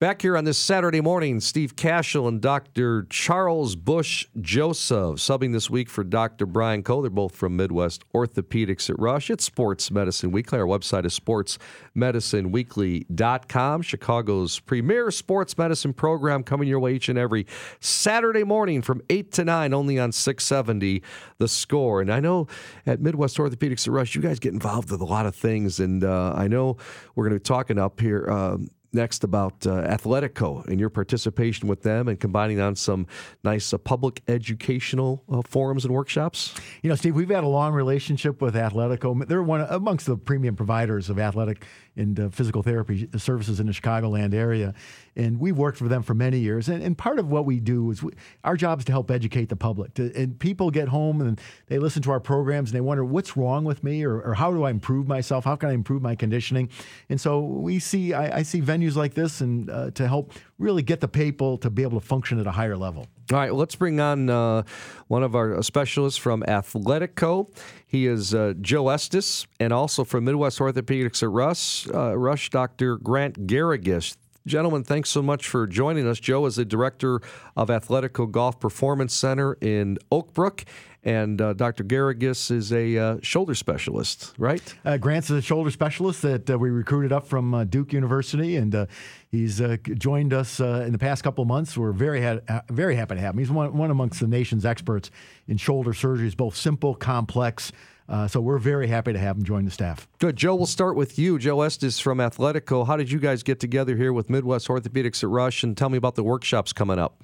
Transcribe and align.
Back 0.00 0.22
here 0.22 0.36
on 0.36 0.44
this 0.44 0.58
Saturday 0.58 1.00
morning, 1.00 1.40
Steve 1.40 1.74
Cashel 1.74 2.28
and 2.28 2.40
Dr. 2.40 3.08
Charles 3.10 3.74
Bush 3.74 4.28
Joseph 4.40 5.16
subbing 5.16 5.52
this 5.52 5.68
week 5.68 5.90
for 5.90 6.04
Dr. 6.04 6.46
Brian 6.46 6.84
Cole. 6.84 7.02
They're 7.02 7.10
both 7.10 7.34
from 7.34 7.56
Midwest 7.56 8.04
Orthopedics 8.14 8.88
at 8.88 8.96
Rush. 8.96 9.28
It's 9.28 9.42
Sports 9.42 9.90
Medicine 9.90 10.30
Weekly. 10.30 10.60
Our 10.60 10.66
website 10.66 11.04
is 11.04 11.18
sportsmedicineweekly.com, 11.18 13.82
Chicago's 13.82 14.60
premier 14.60 15.10
sports 15.10 15.58
medicine 15.58 15.92
program 15.92 16.44
coming 16.44 16.68
your 16.68 16.78
way 16.78 16.94
each 16.94 17.08
and 17.08 17.18
every 17.18 17.44
Saturday 17.80 18.44
morning 18.44 18.82
from 18.82 19.02
8 19.10 19.32
to 19.32 19.44
9, 19.44 19.74
only 19.74 19.98
on 19.98 20.12
670 20.12 21.02
The 21.38 21.48
Score. 21.48 22.00
And 22.00 22.12
I 22.12 22.20
know 22.20 22.46
at 22.86 23.00
Midwest 23.00 23.36
Orthopedics 23.36 23.88
at 23.88 23.92
Rush, 23.92 24.14
you 24.14 24.22
guys 24.22 24.38
get 24.38 24.52
involved 24.52 24.92
with 24.92 25.00
a 25.00 25.06
lot 25.06 25.26
of 25.26 25.34
things. 25.34 25.80
And 25.80 26.04
uh, 26.04 26.34
I 26.36 26.46
know 26.46 26.76
we're 27.16 27.24
going 27.24 27.34
to 27.34 27.40
be 27.40 27.42
talking 27.42 27.80
up 27.80 27.98
here. 27.98 28.30
Um, 28.30 28.68
next 28.92 29.24
about 29.24 29.66
uh, 29.66 29.82
Athletico 29.82 30.66
and 30.66 30.80
your 30.80 30.90
participation 30.90 31.68
with 31.68 31.82
them 31.82 32.08
and 32.08 32.18
combining 32.18 32.60
on 32.60 32.74
some 32.74 33.06
nice 33.44 33.72
uh, 33.72 33.78
public 33.78 34.22
educational 34.28 35.24
uh, 35.30 35.42
forums 35.42 35.84
and 35.84 35.92
workshops. 35.92 36.54
You 36.82 36.88
know, 36.88 36.96
Steve, 36.96 37.14
we've 37.14 37.28
had 37.28 37.44
a 37.44 37.48
long 37.48 37.72
relationship 37.72 38.40
with 38.40 38.54
Athletico. 38.54 39.26
They're 39.26 39.42
one 39.42 39.66
amongst 39.68 40.06
the 40.06 40.16
premium 40.16 40.56
providers 40.56 41.10
of 41.10 41.18
athletic 41.18 41.64
and 41.98 42.18
uh, 42.18 42.28
physical 42.30 42.62
therapy 42.62 43.08
services 43.16 43.60
in 43.60 43.66
the 43.66 43.72
Chicagoland 43.72 44.32
area. 44.32 44.74
And 45.16 45.40
we've 45.40 45.56
worked 45.58 45.78
for 45.78 45.88
them 45.88 46.02
for 46.02 46.14
many 46.14 46.38
years. 46.38 46.68
And, 46.68 46.82
and 46.82 46.96
part 46.96 47.18
of 47.18 47.28
what 47.30 47.44
we 47.44 47.58
do 47.60 47.90
is 47.90 48.02
we, 48.02 48.12
our 48.44 48.56
job 48.56 48.78
is 48.78 48.84
to 48.86 48.92
help 48.92 49.10
educate 49.10 49.48
the 49.48 49.56
public. 49.56 49.94
To, 49.94 50.12
and 50.14 50.38
people 50.38 50.70
get 50.70 50.88
home 50.88 51.20
and 51.20 51.40
they 51.66 51.78
listen 51.78 52.02
to 52.02 52.10
our 52.10 52.20
programs 52.20 52.70
and 52.70 52.76
they 52.76 52.80
wonder 52.80 53.04
what's 53.04 53.36
wrong 53.36 53.64
with 53.64 53.82
me 53.82 54.04
or, 54.04 54.20
or 54.20 54.34
how 54.34 54.52
do 54.52 54.62
I 54.62 54.70
improve 54.70 55.08
myself? 55.08 55.44
How 55.44 55.56
can 55.56 55.68
I 55.68 55.72
improve 55.72 56.00
my 56.00 56.14
conditioning? 56.14 56.70
And 57.08 57.20
so 57.20 57.40
we 57.40 57.80
see, 57.80 58.14
I, 58.14 58.38
I 58.38 58.42
see 58.42 58.60
venues 58.60 58.94
like 58.94 59.14
this 59.14 59.40
and 59.40 59.68
uh, 59.68 59.90
to 59.92 60.06
help 60.06 60.32
really 60.58 60.82
get 60.82 61.00
the 61.00 61.08
people 61.08 61.58
to 61.58 61.70
be 61.70 61.82
able 61.82 62.00
to 62.00 62.06
function 62.06 62.38
at 62.38 62.46
a 62.46 62.52
higher 62.52 62.76
level. 62.76 63.06
All 63.30 63.38
right, 63.38 63.52
let's 63.52 63.74
bring 63.74 64.00
on 64.00 64.30
uh, 64.30 64.62
one 65.08 65.22
of 65.22 65.34
our 65.34 65.62
specialists 65.62 66.18
from 66.18 66.42
Athletico. 66.48 67.54
He 67.86 68.06
is 68.06 68.34
uh, 68.34 68.54
Joe 68.58 68.88
Estes, 68.88 69.46
and 69.60 69.70
also 69.70 70.02
from 70.04 70.24
Midwest 70.24 70.58
Orthopedics 70.60 71.22
at 71.22 71.28
Rush, 71.28 71.86
uh, 71.92 72.16
Rush 72.16 72.48
Dr. 72.48 72.96
Grant 72.96 73.46
Garrigues. 73.46 74.16
Gentlemen, 74.48 74.82
thanks 74.82 75.10
so 75.10 75.20
much 75.20 75.46
for 75.46 75.66
joining 75.66 76.08
us. 76.08 76.18
Joe 76.18 76.46
is 76.46 76.56
the 76.56 76.64
director 76.64 77.20
of 77.54 77.68
Athletico 77.68 78.30
Golf 78.30 78.58
Performance 78.58 79.12
Center 79.12 79.58
in 79.60 79.98
Oak 80.10 80.32
Brook, 80.32 80.64
and 81.04 81.38
uh, 81.38 81.52
Dr. 81.52 81.84
Garrigues 81.84 82.50
is 82.50 82.72
a 82.72 82.96
uh, 82.96 83.16
shoulder 83.20 83.54
specialist, 83.54 84.32
right? 84.38 84.74
Uh, 84.86 84.96
Grant's 84.96 85.28
a 85.28 85.42
shoulder 85.42 85.70
specialist 85.70 86.22
that 86.22 86.48
uh, 86.48 86.58
we 86.58 86.70
recruited 86.70 87.12
up 87.12 87.26
from 87.26 87.52
uh, 87.52 87.64
Duke 87.64 87.92
University, 87.92 88.56
and 88.56 88.74
uh, 88.74 88.86
he's 89.30 89.60
joined 89.98 90.32
us 90.32 90.60
in 90.60 90.92
the 90.92 90.98
past 90.98 91.22
couple 91.22 91.42
of 91.42 91.48
months. 91.48 91.76
We're 91.76 91.92
very 91.92 92.22
ha- 92.22 92.62
very 92.70 92.96
happy 92.96 93.16
to 93.16 93.20
have 93.20 93.34
him. 93.34 93.40
He's 93.40 93.50
one, 93.50 93.76
one 93.76 93.90
amongst 93.90 94.20
the 94.20 94.28
nation's 94.28 94.64
experts 94.64 95.10
in 95.46 95.58
shoulder 95.58 95.92
surgeries, 95.92 96.34
both 96.34 96.56
simple, 96.56 96.94
complex. 96.94 97.70
Uh, 98.08 98.26
so 98.26 98.40
we're 98.40 98.58
very 98.58 98.86
happy 98.86 99.12
to 99.12 99.18
have 99.18 99.36
him 99.36 99.44
join 99.44 99.64
the 99.64 99.70
staff. 99.70 100.08
Good. 100.18 100.36
Joe, 100.36 100.54
we'll 100.54 100.66
start 100.66 100.96
with 100.96 101.18
you. 101.18 101.38
Joe 101.38 101.60
Estes 101.60 101.98
from 101.98 102.18
Athletico. 102.18 102.86
How 102.86 102.96
did 102.96 103.10
you 103.10 103.18
guys 103.18 103.42
get 103.42 103.60
together 103.60 103.96
here 103.96 104.12
with 104.12 104.30
Midwest 104.30 104.68
Orthopedics 104.68 105.22
at 105.22 105.28
Rush? 105.28 105.62
And 105.62 105.76
tell 105.76 105.90
me 105.90 105.98
about 105.98 106.14
the 106.14 106.22
workshops 106.22 106.72
coming 106.72 106.98
up. 106.98 107.22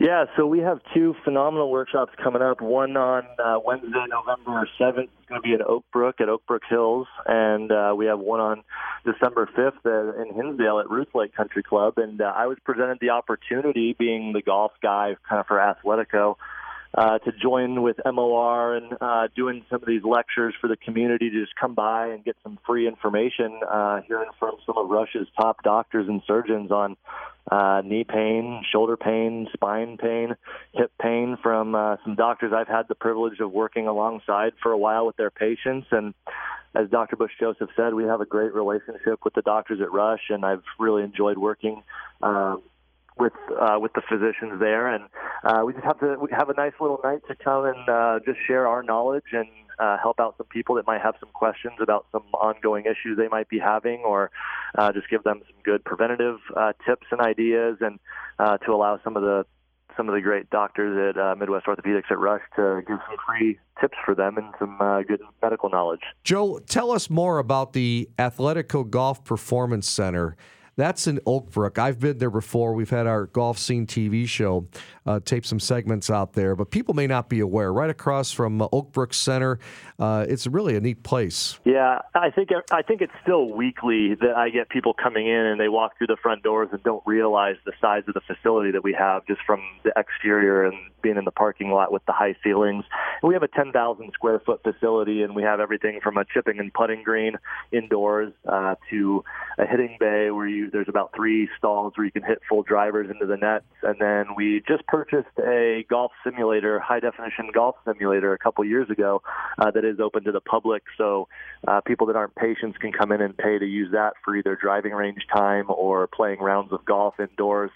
Yeah, 0.00 0.24
so 0.34 0.46
we 0.46 0.60
have 0.60 0.80
two 0.94 1.14
phenomenal 1.24 1.70
workshops 1.70 2.14
coming 2.24 2.40
up. 2.40 2.62
One 2.62 2.96
on 2.96 3.22
uh, 3.38 3.58
Wednesday, 3.62 4.06
November 4.08 4.66
7th. 4.80 5.02
It's 5.02 5.28
going 5.28 5.42
to 5.42 5.46
be 5.46 5.52
in 5.52 5.60
Oak 5.60 5.84
Brook 5.92 6.22
at 6.22 6.30
Oak 6.30 6.42
Brook 6.46 6.62
Hills. 6.70 7.06
And 7.26 7.70
uh, 7.70 7.92
we 7.94 8.06
have 8.06 8.18
one 8.18 8.40
on 8.40 8.62
December 9.04 9.46
5th 9.54 9.84
uh, 9.84 10.22
in 10.22 10.34
Hinsdale 10.34 10.80
at 10.80 10.88
Ruth 10.88 11.14
Lake 11.14 11.34
Country 11.34 11.62
Club. 11.62 11.98
And 11.98 12.22
uh, 12.22 12.32
I 12.34 12.46
was 12.46 12.56
presented 12.64 12.96
the 13.02 13.10
opportunity, 13.10 13.94
being 13.96 14.32
the 14.32 14.40
golf 14.40 14.72
guy 14.82 15.16
kind 15.28 15.38
of 15.38 15.46
for 15.46 15.58
Athletico, 15.58 16.36
uh, 16.94 17.18
to 17.18 17.32
join 17.32 17.82
with 17.82 17.96
MOR 18.04 18.74
and 18.74 18.96
uh, 19.00 19.28
doing 19.36 19.64
some 19.70 19.80
of 19.80 19.86
these 19.86 20.02
lectures 20.02 20.54
for 20.60 20.68
the 20.68 20.76
community 20.76 21.30
to 21.30 21.40
just 21.40 21.54
come 21.54 21.74
by 21.74 22.08
and 22.08 22.24
get 22.24 22.36
some 22.42 22.58
free 22.66 22.88
information, 22.88 23.60
uh, 23.68 24.00
hearing 24.02 24.30
from 24.38 24.56
some 24.66 24.76
of 24.76 24.88
Rush's 24.88 25.28
top 25.38 25.62
doctors 25.62 26.08
and 26.08 26.22
surgeons 26.26 26.70
on 26.70 26.96
uh, 27.50 27.82
knee 27.84 28.04
pain, 28.04 28.64
shoulder 28.70 28.96
pain, 28.96 29.48
spine 29.52 29.98
pain, 29.98 30.36
hip 30.72 30.92
pain 31.00 31.36
from 31.42 31.74
uh, 31.74 31.96
some 32.04 32.16
doctors 32.16 32.52
I've 32.54 32.68
had 32.68 32.88
the 32.88 32.94
privilege 32.94 33.40
of 33.40 33.52
working 33.52 33.86
alongside 33.86 34.52
for 34.62 34.72
a 34.72 34.78
while 34.78 35.06
with 35.06 35.16
their 35.16 35.30
patients. 35.30 35.86
And 35.90 36.14
as 36.74 36.88
Dr. 36.90 37.16
Bush 37.16 37.32
Joseph 37.38 37.70
said, 37.76 37.94
we 37.94 38.04
have 38.04 38.20
a 38.20 38.26
great 38.26 38.54
relationship 38.54 39.24
with 39.24 39.34
the 39.34 39.42
doctors 39.42 39.80
at 39.80 39.92
Rush, 39.92 40.22
and 40.28 40.44
I've 40.44 40.62
really 40.78 41.02
enjoyed 41.02 41.38
working. 41.38 41.82
Uh, 42.22 42.56
with 43.20 43.32
uh, 43.60 43.78
with 43.80 43.92
the 43.92 44.02
physicians 44.08 44.58
there, 44.58 44.88
and 44.88 45.04
uh, 45.44 45.62
we 45.64 45.72
just 45.72 45.84
have 45.84 46.00
to 46.00 46.16
have 46.32 46.48
a 46.48 46.54
nice 46.54 46.72
little 46.80 46.98
night 47.04 47.20
to 47.28 47.34
come 47.36 47.66
and 47.66 47.88
uh, 47.88 48.18
just 48.24 48.38
share 48.46 48.66
our 48.66 48.82
knowledge 48.82 49.32
and 49.32 49.46
uh, 49.78 49.96
help 49.98 50.20
out 50.20 50.34
some 50.36 50.46
people 50.46 50.74
that 50.74 50.86
might 50.86 51.00
have 51.00 51.14
some 51.20 51.30
questions 51.32 51.74
about 51.80 52.06
some 52.12 52.22
ongoing 52.34 52.84
issues 52.84 53.16
they 53.16 53.28
might 53.28 53.48
be 53.48 53.58
having, 53.58 54.00
or 54.00 54.30
uh, 54.76 54.92
just 54.92 55.08
give 55.08 55.22
them 55.24 55.40
some 55.46 55.56
good 55.62 55.84
preventative 55.84 56.38
uh, 56.56 56.72
tips 56.86 57.06
and 57.10 57.20
ideas, 57.20 57.76
and 57.80 57.98
uh, 58.38 58.58
to 58.58 58.72
allow 58.72 58.98
some 59.04 59.16
of 59.16 59.22
the 59.22 59.44
some 59.96 60.08
of 60.08 60.14
the 60.14 60.20
great 60.20 60.48
doctors 60.50 61.14
at 61.14 61.20
uh, 61.20 61.34
Midwest 61.34 61.66
Orthopedics 61.66 62.10
at 62.10 62.18
Rush 62.18 62.42
to 62.56 62.80
give 62.86 62.98
some 63.08 63.16
free 63.26 63.58
tips 63.80 63.98
for 64.04 64.14
them 64.14 64.38
and 64.38 64.46
some 64.58 64.80
uh, 64.80 65.02
good 65.02 65.20
medical 65.42 65.68
knowledge. 65.68 66.00
Joe, 66.22 66.58
tell 66.60 66.90
us 66.92 67.10
more 67.10 67.38
about 67.38 67.72
the 67.72 68.08
Athletico 68.18 68.88
Golf 68.88 69.24
Performance 69.24 69.88
Center 69.88 70.36
that's 70.80 71.06
in 71.06 71.20
Oak 71.26 71.50
Brook. 71.50 71.78
I've 71.78 71.98
been 71.98 72.18
there 72.18 72.30
before. 72.30 72.74
We've 72.74 72.90
had 72.90 73.06
our 73.06 73.26
golf 73.26 73.58
scene 73.58 73.86
TV 73.86 74.26
show 74.28 74.66
uh, 75.06 75.20
tape 75.20 75.44
some 75.44 75.60
segments 75.60 76.10
out 76.10 76.34
there, 76.34 76.54
but 76.54 76.70
people 76.70 76.94
may 76.94 77.06
not 77.06 77.28
be 77.28 77.40
aware. 77.40 77.72
Right 77.72 77.90
across 77.90 78.32
from 78.32 78.62
uh, 78.62 78.68
Oak 78.72 78.92
Brook 78.92 79.14
Center, 79.14 79.58
uh, 79.98 80.26
it's 80.28 80.46
really 80.46 80.76
a 80.76 80.80
neat 80.80 81.02
place. 81.02 81.58
Yeah, 81.64 82.00
I 82.14 82.30
think 82.30 82.50
I 82.70 82.82
think 82.82 83.00
it's 83.00 83.12
still 83.22 83.50
weekly 83.50 84.14
that 84.14 84.34
I 84.36 84.50
get 84.50 84.68
people 84.68 84.94
coming 84.94 85.26
in 85.26 85.46
and 85.46 85.60
they 85.60 85.68
walk 85.68 85.98
through 85.98 86.08
the 86.08 86.16
front 86.22 86.42
doors 86.42 86.68
and 86.72 86.82
don't 86.82 87.02
realize 87.06 87.56
the 87.64 87.72
size 87.80 88.04
of 88.08 88.14
the 88.14 88.20
facility 88.20 88.70
that 88.72 88.84
we 88.84 88.92
have 88.94 89.26
just 89.26 89.40
from 89.46 89.60
the 89.84 89.92
exterior 89.96 90.64
and 90.64 90.76
being 91.02 91.16
in 91.16 91.24
the 91.24 91.30
parking 91.30 91.70
lot 91.70 91.92
with 91.92 92.04
the 92.06 92.12
high 92.12 92.36
ceilings. 92.42 92.84
We 93.22 93.34
have 93.34 93.42
a 93.42 93.48
10,000 93.48 94.12
square 94.12 94.40
foot 94.40 94.62
facility, 94.62 95.22
and 95.22 95.34
we 95.34 95.42
have 95.42 95.60
everything 95.60 96.00
from 96.02 96.16
a 96.16 96.24
chipping 96.24 96.58
and 96.58 96.72
putting 96.72 97.02
green 97.02 97.36
indoors 97.72 98.32
uh, 98.46 98.74
to 98.90 99.24
a 99.58 99.66
hitting 99.66 99.96
bay 99.98 100.30
where 100.30 100.46
you 100.46 100.69
there's 100.72 100.88
about 100.88 101.12
three 101.14 101.48
stalls 101.58 101.92
where 101.96 102.04
you 102.04 102.12
can 102.12 102.22
hit 102.22 102.40
full 102.48 102.62
drivers 102.62 103.10
into 103.10 103.26
the 103.26 103.36
nets. 103.36 103.64
And 103.82 103.96
then 104.00 104.34
we 104.36 104.62
just 104.66 104.86
purchased 104.86 105.38
a 105.38 105.84
golf 105.88 106.12
simulator, 106.24 106.80
high 106.80 107.00
definition 107.00 107.50
golf 107.52 107.76
simulator, 107.84 108.32
a 108.32 108.38
couple 108.38 108.64
years 108.64 108.90
ago 108.90 109.22
uh, 109.58 109.70
that 109.70 109.84
is 109.84 110.00
open 110.00 110.24
to 110.24 110.32
the 110.32 110.40
public. 110.40 110.82
So 110.96 111.28
uh, 111.66 111.80
people 111.80 112.06
that 112.08 112.16
aren't 112.16 112.34
patients 112.34 112.78
can 112.78 112.92
come 112.92 113.12
in 113.12 113.20
and 113.20 113.36
pay 113.36 113.58
to 113.58 113.66
use 113.66 113.92
that 113.92 114.14
for 114.24 114.36
either 114.36 114.56
driving 114.56 114.92
range 114.92 115.26
time 115.34 115.66
or 115.68 116.06
playing 116.06 116.40
rounds 116.40 116.72
of 116.72 116.84
golf 116.84 117.18
indoors. 117.20 117.70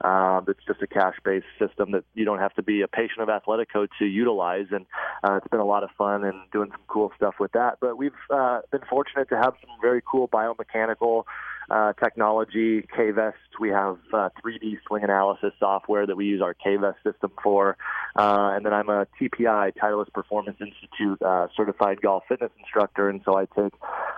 Um, 0.00 0.44
it's 0.48 0.64
just 0.66 0.82
a 0.82 0.86
cash-based 0.86 1.46
system 1.58 1.92
that 1.92 2.04
you 2.14 2.24
don't 2.24 2.40
have 2.40 2.52
to 2.54 2.62
be 2.62 2.82
a 2.82 2.88
patient 2.88 3.20
of 3.20 3.28
Athletico 3.28 3.86
to 3.98 4.04
utilize, 4.04 4.66
and 4.70 4.86
uh, 5.22 5.36
it's 5.36 5.48
been 5.48 5.60
a 5.60 5.64
lot 5.64 5.84
of 5.84 5.90
fun 5.96 6.24
and 6.24 6.34
doing 6.52 6.70
some 6.70 6.80
cool 6.88 7.12
stuff 7.16 7.36
with 7.38 7.52
that. 7.52 7.78
But 7.80 7.96
we've 7.96 8.12
uh, 8.28 8.60
been 8.70 8.82
fortunate 8.90 9.28
to 9.28 9.36
have 9.36 9.54
some 9.60 9.70
very 9.80 10.02
cool 10.04 10.28
biomechanical 10.28 11.24
uh, 11.70 11.92
technology, 11.94 12.82
KVest. 12.82 13.32
We 13.60 13.70
have 13.70 13.98
uh, 14.12 14.28
3D 14.44 14.78
swing 14.86 15.04
analysis 15.04 15.52
software 15.58 16.06
that 16.06 16.16
we 16.16 16.26
use 16.26 16.42
our 16.42 16.54
KVest 16.54 16.96
system 17.04 17.32
for. 17.42 17.76
Uh, 18.16 18.52
and 18.54 18.64
then 18.64 18.72
I'm 18.72 18.88
a 18.88 19.06
TPI, 19.20 19.74
Titleist 19.76 20.12
Performance 20.12 20.56
Institute 20.60 21.20
uh, 21.22 21.48
certified 21.56 22.00
golf 22.00 22.24
fitness 22.28 22.50
instructor. 22.58 23.08
And 23.08 23.20
so 23.24 23.36
I 23.36 23.46
take 23.46 23.72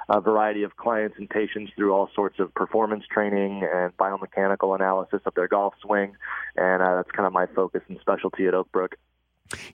a 0.08 0.20
variety 0.20 0.62
of 0.62 0.76
clients 0.76 1.16
and 1.18 1.28
patients 1.28 1.72
through 1.76 1.92
all 1.92 2.08
sorts 2.14 2.38
of 2.38 2.54
performance 2.54 3.04
training 3.10 3.66
and 3.72 3.96
biomechanical 3.96 4.74
analysis 4.74 5.20
of 5.25 5.34
their 5.34 5.49
golf 5.49 5.75
swing. 5.82 6.16
And 6.56 6.82
uh, 6.82 6.96
that's 6.96 7.10
kind 7.10 7.26
of 7.26 7.32
my 7.32 7.46
focus 7.46 7.82
and 7.88 7.99
specialty 8.00 8.46
at 8.46 8.54
Oak 8.54 8.70
Brook. 8.72 8.96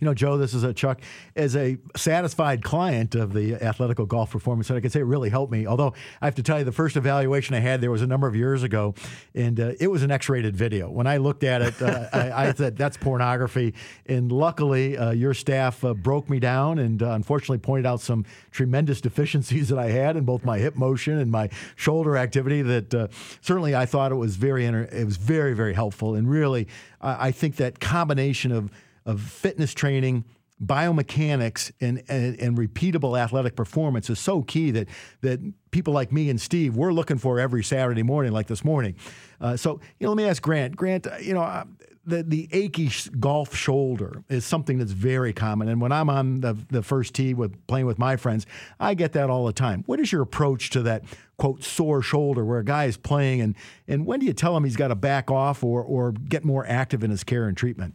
You 0.00 0.06
know, 0.06 0.14
Joe, 0.14 0.36
this 0.36 0.54
is 0.54 0.64
a 0.64 0.72
Chuck. 0.72 1.00
As 1.36 1.56
a 1.56 1.78
satisfied 1.96 2.62
client 2.62 3.14
of 3.14 3.32
the 3.32 3.52
Athletico 3.52 4.06
Golf 4.06 4.30
Performance 4.30 4.68
Center, 4.68 4.78
I 4.78 4.80
can 4.80 4.90
say 4.90 5.00
it 5.00 5.04
really 5.04 5.30
helped 5.30 5.52
me. 5.52 5.66
Although 5.66 5.94
I 6.20 6.26
have 6.26 6.34
to 6.36 6.42
tell 6.42 6.58
you, 6.58 6.64
the 6.64 6.72
first 6.72 6.96
evaluation 6.96 7.54
I 7.54 7.60
had 7.60 7.80
there 7.80 7.90
was 7.90 8.02
a 8.02 8.06
number 8.06 8.26
of 8.26 8.36
years 8.36 8.62
ago, 8.62 8.94
and 9.34 9.58
uh, 9.58 9.72
it 9.80 9.88
was 9.90 10.02
an 10.02 10.10
X-rated 10.10 10.56
video. 10.56 10.90
When 10.90 11.06
I 11.06 11.16
looked 11.16 11.44
at 11.44 11.62
it, 11.62 11.80
uh, 11.80 12.08
I, 12.12 12.48
I, 12.48 12.52
said 12.52 12.76
that's 12.76 12.96
pornography. 12.96 13.74
And 14.06 14.30
luckily, 14.30 14.96
uh, 14.96 15.10
your 15.12 15.34
staff 15.34 15.84
uh, 15.84 15.94
broke 15.94 16.28
me 16.28 16.38
down 16.38 16.78
and 16.78 17.02
uh, 17.02 17.12
unfortunately 17.12 17.58
pointed 17.58 17.86
out 17.86 18.00
some 18.00 18.24
tremendous 18.50 19.00
deficiencies 19.00 19.68
that 19.68 19.78
I 19.78 19.88
had 19.88 20.16
in 20.16 20.24
both 20.24 20.44
my 20.44 20.58
hip 20.58 20.76
motion 20.76 21.18
and 21.18 21.30
my 21.30 21.48
shoulder 21.76 22.16
activity. 22.16 22.62
That 22.62 22.94
uh, 22.94 23.08
certainly 23.40 23.74
I 23.74 23.86
thought 23.86 24.12
it 24.12 24.16
was 24.16 24.36
very, 24.36 24.66
it 24.66 25.04
was 25.04 25.16
very, 25.16 25.54
very 25.54 25.74
helpful. 25.74 26.14
And 26.14 26.28
really, 26.28 26.68
I 27.00 27.32
think 27.32 27.56
that 27.56 27.80
combination 27.80 28.52
of 28.52 28.70
of 29.04 29.20
fitness 29.20 29.74
training, 29.74 30.24
biomechanics 30.64 31.72
and, 31.80 32.02
and, 32.08 32.38
and 32.38 32.56
repeatable 32.56 33.18
athletic 33.18 33.56
performance 33.56 34.08
is 34.08 34.18
so 34.18 34.42
key 34.42 34.70
that 34.70 34.88
that 35.22 35.40
people 35.72 35.92
like 35.92 36.12
me 36.12 36.30
and 36.30 36.40
Steve 36.40 36.76
we're 36.76 36.92
looking 36.92 37.18
for 37.18 37.40
every 37.40 37.64
Saturday 37.64 38.02
morning, 38.02 38.32
like 38.32 38.46
this 38.46 38.64
morning. 38.64 38.94
Uh, 39.40 39.56
so 39.56 39.80
you 39.98 40.06
know, 40.06 40.10
let 40.10 40.16
me 40.16 40.24
ask 40.24 40.42
Grant. 40.42 40.76
Grant, 40.76 41.06
uh, 41.06 41.16
you 41.20 41.34
know. 41.34 41.42
Uh, 41.42 41.64
the, 42.04 42.24
the 42.24 42.48
achy 42.50 42.90
golf 43.20 43.54
shoulder 43.54 44.24
is 44.28 44.44
something 44.44 44.78
that's 44.78 44.90
very 44.90 45.32
common. 45.32 45.68
And 45.68 45.80
when 45.80 45.92
I'm 45.92 46.10
on 46.10 46.40
the, 46.40 46.56
the 46.68 46.82
first 46.82 47.14
tee 47.14 47.32
with 47.32 47.64
playing 47.68 47.86
with 47.86 47.96
my 47.96 48.16
friends, 48.16 48.44
I 48.80 48.94
get 48.94 49.12
that 49.12 49.30
all 49.30 49.46
the 49.46 49.52
time. 49.52 49.84
What 49.86 50.00
is 50.00 50.10
your 50.10 50.22
approach 50.22 50.70
to 50.70 50.82
that 50.82 51.04
quote 51.38 51.62
sore 51.62 52.02
shoulder 52.02 52.44
where 52.44 52.58
a 52.58 52.64
guy 52.64 52.86
is 52.86 52.96
playing 52.96 53.40
and, 53.40 53.54
and 53.86 54.04
when 54.04 54.18
do 54.18 54.26
you 54.26 54.32
tell 54.32 54.56
him 54.56 54.64
he's 54.64 54.74
got 54.74 54.88
to 54.88 54.96
back 54.96 55.30
off 55.30 55.62
or, 55.62 55.80
or 55.80 56.10
get 56.10 56.44
more 56.44 56.66
active 56.66 57.04
in 57.04 57.10
his 57.12 57.22
care 57.22 57.46
and 57.46 57.56
treatment? 57.56 57.94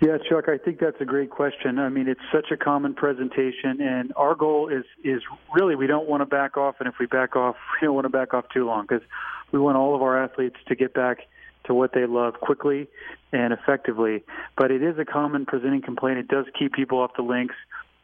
Yeah, 0.00 0.16
Chuck, 0.16 0.48
I 0.48 0.56
think 0.56 0.80
that's 0.80 0.98
a 1.00 1.04
great 1.04 1.28
question. 1.28 1.78
I 1.78 1.90
mean, 1.90 2.08
it's 2.08 2.20
such 2.32 2.50
a 2.50 2.56
common 2.56 2.94
presentation, 2.94 3.82
and 3.82 4.14
our 4.16 4.34
goal 4.34 4.70
is 4.70 4.84
is 5.04 5.22
really 5.54 5.74
we 5.74 5.86
don't 5.86 6.08
want 6.08 6.22
to 6.22 6.26
back 6.26 6.56
off, 6.56 6.76
and 6.80 6.88
if 6.88 6.94
we 6.98 7.04
back 7.04 7.36
off, 7.36 7.56
we 7.82 7.86
don't 7.86 7.94
want 7.94 8.06
to 8.06 8.10
back 8.10 8.32
off 8.32 8.46
too 8.52 8.64
long 8.64 8.86
because 8.88 9.06
we 9.52 9.58
want 9.58 9.76
all 9.76 9.94
of 9.94 10.00
our 10.00 10.22
athletes 10.22 10.56
to 10.68 10.74
get 10.74 10.94
back 10.94 11.18
to 11.64 11.74
what 11.74 11.92
they 11.92 12.06
love 12.06 12.40
quickly 12.40 12.88
and 13.32 13.52
effectively. 13.52 14.24
But 14.56 14.70
it 14.70 14.82
is 14.82 14.98
a 14.98 15.04
common 15.04 15.44
presenting 15.44 15.82
complaint. 15.82 16.18
It 16.18 16.28
does 16.28 16.46
keep 16.58 16.72
people 16.72 16.98
off 16.98 17.10
the 17.14 17.22
links. 17.22 17.54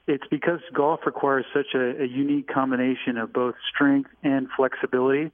It's 0.06 0.26
because 0.30 0.60
golf 0.74 1.00
requires 1.06 1.46
such 1.54 1.74
a, 1.74 2.02
a 2.02 2.06
unique 2.06 2.46
combination 2.46 3.16
of 3.16 3.32
both 3.32 3.54
strength 3.74 4.10
and 4.22 4.48
flexibility. 4.54 5.32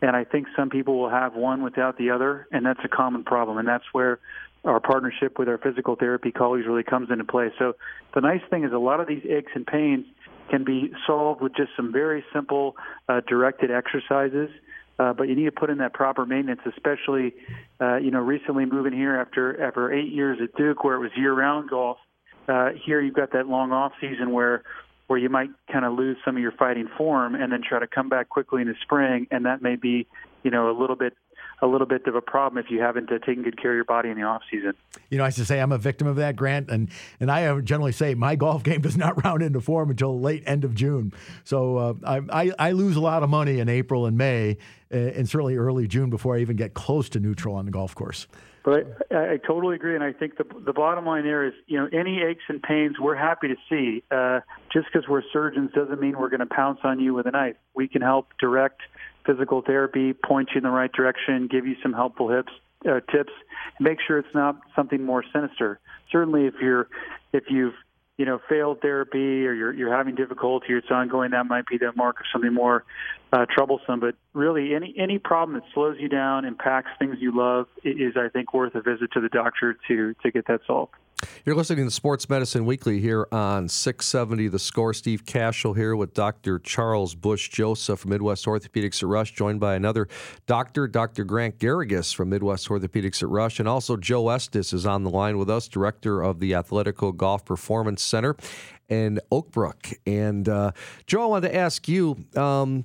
And 0.00 0.14
I 0.14 0.22
think 0.22 0.46
some 0.54 0.70
people 0.70 0.98
will 0.98 1.10
have 1.10 1.34
one 1.34 1.62
without 1.62 1.98
the 1.98 2.10
other, 2.10 2.46
and 2.52 2.64
that's 2.64 2.80
a 2.84 2.88
common 2.88 3.24
problem. 3.24 3.58
And 3.58 3.66
that's 3.66 3.84
where 3.92 4.20
our 4.64 4.80
partnership 4.80 5.38
with 5.38 5.48
our 5.48 5.58
physical 5.58 5.96
therapy 5.96 6.32
colleagues 6.32 6.66
really 6.66 6.82
comes 6.82 7.10
into 7.10 7.24
play. 7.24 7.50
So 7.58 7.74
the 8.14 8.20
nice 8.20 8.42
thing 8.50 8.64
is 8.64 8.72
a 8.72 8.78
lot 8.78 9.00
of 9.00 9.06
these 9.06 9.22
aches 9.28 9.52
and 9.54 9.66
pains 9.66 10.06
can 10.50 10.64
be 10.64 10.92
solved 11.06 11.40
with 11.40 11.54
just 11.54 11.70
some 11.76 11.92
very 11.92 12.24
simple 12.32 12.76
uh, 13.08 13.20
directed 13.26 13.70
exercises 13.70 14.50
uh, 14.98 15.12
but 15.12 15.28
you 15.28 15.34
need 15.34 15.46
to 15.46 15.52
put 15.52 15.70
in 15.70 15.78
that 15.78 15.92
proper 15.92 16.24
maintenance, 16.24 16.60
especially, 16.66 17.34
uh, 17.80 17.96
you 17.96 18.10
know, 18.10 18.20
recently 18.20 18.64
moving 18.64 18.92
here 18.92 19.16
after 19.16 19.60
after 19.62 19.92
eight 19.92 20.12
years 20.12 20.38
at 20.42 20.54
Duke, 20.56 20.84
where 20.84 20.94
it 20.94 21.00
was 21.00 21.10
year-round 21.16 21.68
golf. 21.68 21.98
Uh, 22.46 22.70
here 22.84 23.00
you've 23.00 23.14
got 23.14 23.32
that 23.32 23.48
long 23.48 23.72
off 23.72 23.92
season 24.00 24.30
where 24.30 24.62
where 25.06 25.18
you 25.18 25.28
might 25.28 25.50
kind 25.70 25.84
of 25.84 25.94
lose 25.94 26.16
some 26.24 26.36
of 26.36 26.42
your 26.42 26.52
fighting 26.52 26.88
form, 26.96 27.34
and 27.34 27.52
then 27.52 27.60
try 27.68 27.78
to 27.78 27.86
come 27.86 28.08
back 28.08 28.28
quickly 28.28 28.62
in 28.62 28.68
the 28.68 28.74
spring, 28.82 29.26
and 29.30 29.44
that 29.44 29.60
may 29.60 29.76
be, 29.76 30.06
you 30.42 30.50
know, 30.50 30.70
a 30.70 30.76
little 30.78 30.96
bit 30.96 31.14
a 31.62 31.66
little 31.66 31.86
bit 31.86 32.06
of 32.06 32.14
a 32.14 32.20
problem 32.20 32.62
if 32.62 32.70
you 32.70 32.80
haven't 32.80 33.10
uh, 33.10 33.18
taken 33.18 33.42
good 33.42 33.60
care 33.60 33.72
of 33.72 33.76
your 33.76 33.84
body 33.84 34.10
in 34.10 34.16
the 34.16 34.22
off 34.22 34.42
season. 34.50 34.74
You 35.10 35.18
know, 35.18 35.24
I 35.24 35.28
used 35.28 35.38
to 35.38 35.44
say 35.44 35.60
I'm 35.60 35.72
a 35.72 35.78
victim 35.78 36.06
of 36.06 36.16
that, 36.16 36.36
Grant, 36.36 36.70
and 36.70 36.90
and 37.20 37.30
I 37.30 37.60
generally 37.60 37.92
say 37.92 38.14
my 38.14 38.36
golf 38.44 38.62
game 38.62 38.80
does 38.80 38.96
not 38.96 39.24
round 39.24 39.42
into 39.42 39.60
form 39.60 39.90
until 39.90 40.18
late 40.20 40.42
end 40.46 40.64
of 40.64 40.74
June. 40.74 41.12
So 41.44 41.76
uh, 41.76 41.94
I, 42.04 42.20
I, 42.30 42.52
I 42.58 42.72
lose 42.72 42.96
a 42.96 43.00
lot 43.00 43.22
of 43.22 43.30
money 43.30 43.60
in 43.60 43.68
April 43.68 44.06
and 44.06 44.16
May, 44.16 44.58
uh, 44.92 44.96
and 44.96 45.28
certainly 45.28 45.56
early 45.56 45.86
June 45.86 46.10
before 46.10 46.36
I 46.36 46.40
even 46.40 46.56
get 46.56 46.74
close 46.74 47.08
to 47.10 47.20
neutral 47.20 47.54
on 47.54 47.64
the 47.64 47.70
golf 47.70 47.94
course. 47.94 48.26
But 48.64 48.86
I, 49.10 49.32
I 49.32 49.36
totally 49.36 49.74
agree, 49.76 49.94
and 49.94 50.02
I 50.02 50.12
think 50.12 50.38
the 50.38 50.44
the 50.64 50.72
bottom 50.72 51.04
line 51.04 51.24
there 51.24 51.44
is, 51.44 51.52
you 51.66 51.78
know, 51.78 51.86
any 51.92 52.22
aches 52.22 52.44
and 52.48 52.62
pains 52.62 52.98
we're 52.98 53.14
happy 53.14 53.48
to 53.48 53.56
see. 53.68 54.02
Uh, 54.10 54.40
just 54.72 54.86
because 54.92 55.06
we're 55.08 55.22
surgeons 55.32 55.70
doesn't 55.74 56.00
mean 56.00 56.18
we're 56.18 56.30
going 56.30 56.40
to 56.40 56.46
pounce 56.46 56.80
on 56.82 56.98
you 56.98 57.12
with 57.14 57.26
a 57.26 57.30
knife. 57.30 57.56
We 57.74 57.88
can 57.88 58.00
help 58.00 58.28
direct 58.40 58.80
physical 59.26 59.62
therapy, 59.62 60.12
point 60.12 60.50
you 60.54 60.58
in 60.58 60.64
the 60.64 60.70
right 60.70 60.92
direction, 60.92 61.48
give 61.50 61.66
you 61.66 61.76
some 61.82 61.92
helpful 61.92 62.28
hips, 62.28 62.52
uh, 62.88 63.00
tips, 63.12 63.32
make 63.80 63.98
sure 64.06 64.18
it's 64.18 64.34
not 64.34 64.56
something 64.76 65.02
more 65.02 65.24
sinister. 65.32 65.80
Certainly, 66.10 66.46
if 66.46 66.54
you're 66.60 66.88
if 67.32 67.44
you've 67.48 67.74
you 68.16 68.24
know 68.26 68.40
failed 68.48 68.80
therapy 68.80 69.46
or 69.46 69.52
you're 69.52 69.72
you're 69.72 69.94
having 69.94 70.14
difficulty 70.14 70.72
or 70.72 70.78
it's 70.78 70.90
ongoing, 70.90 71.30
that 71.30 71.46
might 71.46 71.66
be 71.66 71.78
the 71.78 71.92
mark 71.96 72.20
of 72.20 72.26
something 72.32 72.52
more 72.52 72.84
uh, 73.32 73.46
troublesome. 73.50 74.00
But 74.00 74.14
really, 74.32 74.74
any 74.74 74.94
any 74.98 75.18
problem 75.18 75.54
that 75.58 75.64
slows 75.72 75.96
you 75.98 76.08
down, 76.08 76.44
impacts 76.44 76.90
things 76.98 77.16
you 77.20 77.36
love, 77.36 77.66
is 77.82 78.16
I 78.16 78.28
think 78.28 78.52
worth 78.52 78.74
a 78.74 78.82
visit 78.82 79.12
to 79.12 79.20
the 79.20 79.28
doctor 79.28 79.76
to 79.88 80.14
to 80.22 80.30
get 80.30 80.46
that 80.48 80.60
solved. 80.66 80.92
You're 81.44 81.54
listening 81.54 81.84
to 81.84 81.90
Sports 81.90 82.28
Medicine 82.28 82.64
Weekly 82.66 83.00
here 83.00 83.26
on 83.30 83.68
670 83.68 84.48
The 84.48 84.58
Score. 84.58 84.94
Steve 84.94 85.24
Cashel 85.24 85.74
here 85.74 85.94
with 85.96 86.14
Dr. 86.14 86.58
Charles 86.58 87.14
Bush 87.14 87.48
Joseph 87.48 88.00
from 88.00 88.10
Midwest 88.10 88.46
Orthopedics 88.46 89.02
at 89.02 89.08
Rush, 89.08 89.32
joined 89.32 89.60
by 89.60 89.74
another 89.74 90.08
doctor, 90.46 90.88
Dr. 90.88 91.24
Grant 91.24 91.58
Garrigues 91.58 92.14
from 92.14 92.30
Midwest 92.30 92.68
Orthopedics 92.68 93.22
at 93.22 93.28
Rush. 93.28 93.58
And 93.58 93.68
also 93.68 93.96
Joe 93.96 94.28
Estes 94.28 94.72
is 94.72 94.86
on 94.86 95.04
the 95.04 95.10
line 95.10 95.38
with 95.38 95.50
us, 95.50 95.68
director 95.68 96.22
of 96.22 96.40
the 96.40 96.52
Athletico 96.52 97.16
Golf 97.16 97.44
Performance 97.44 98.02
Center 98.02 98.36
in 98.88 99.20
Oakbrook. 99.32 99.94
And 100.06 100.48
uh, 100.48 100.72
Joe, 101.06 101.22
I 101.22 101.26
wanted 101.26 101.48
to 101.48 101.56
ask 101.56 101.88
you. 101.88 102.24
Um, 102.36 102.84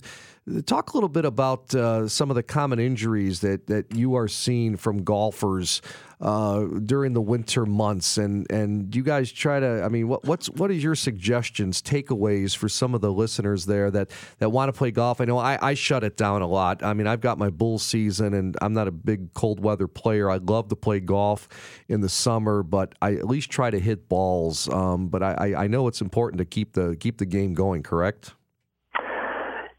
Talk 0.65 0.93
a 0.93 0.97
little 0.97 1.09
bit 1.09 1.25
about 1.25 1.73
uh, 1.75 2.07
some 2.07 2.29
of 2.29 2.35
the 2.35 2.43
common 2.43 2.79
injuries 2.79 3.41
that, 3.41 3.67
that 3.67 3.95
you 3.95 4.15
are 4.15 4.27
seeing 4.27 4.77
from 4.77 5.03
golfers 5.03 5.81
uh, 6.21 6.65
during 6.85 7.13
the 7.13 7.21
winter 7.21 7.65
months, 7.65 8.17
and 8.17 8.49
and 8.51 8.93
you 8.93 9.03
guys 9.03 9.31
try 9.31 9.59
to. 9.59 9.83
I 9.83 9.87
mean, 9.87 10.07
what 10.07 10.25
what's 10.25 10.49
what 10.49 10.69
is 10.69 10.83
your 10.83 10.95
suggestions, 10.95 11.81
takeaways 11.81 12.55
for 12.55 12.67
some 12.67 12.93
of 12.93 13.01
the 13.01 13.11
listeners 13.11 13.65
there 13.65 13.89
that 13.91 14.11
that 14.39 14.49
want 14.49 14.67
to 14.69 14.77
play 14.77 14.91
golf? 14.91 15.21
I 15.21 15.25
know 15.25 15.37
I, 15.37 15.57
I 15.61 15.73
shut 15.75 16.03
it 16.03 16.17
down 16.17 16.41
a 16.41 16.47
lot. 16.47 16.83
I 16.83 16.93
mean, 16.93 17.07
I've 17.07 17.21
got 17.21 17.37
my 17.37 17.49
bull 17.49 17.79
season, 17.79 18.33
and 18.33 18.57
I'm 18.61 18.73
not 18.73 18.87
a 18.87 18.91
big 18.91 19.33
cold 19.33 19.61
weather 19.61 19.87
player. 19.87 20.29
I 20.29 20.37
love 20.37 20.67
to 20.69 20.75
play 20.75 20.99
golf 20.99 21.47
in 21.87 22.01
the 22.01 22.09
summer, 22.09 22.63
but 22.63 22.95
I 23.01 23.13
at 23.13 23.27
least 23.27 23.49
try 23.49 23.69
to 23.69 23.79
hit 23.79 24.09
balls. 24.09 24.67
Um, 24.69 25.07
but 25.07 25.23
I, 25.23 25.53
I 25.55 25.67
know 25.67 25.87
it's 25.87 26.01
important 26.01 26.39
to 26.39 26.45
keep 26.45 26.73
the 26.73 26.97
keep 26.99 27.17
the 27.17 27.25
game 27.25 27.53
going. 27.53 27.81
Correct. 27.81 28.33